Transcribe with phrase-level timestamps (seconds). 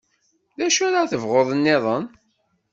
[0.57, 2.05] D acu ara tebɣuḍ-nniḍen?